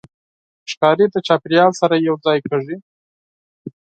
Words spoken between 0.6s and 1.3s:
ښکاري د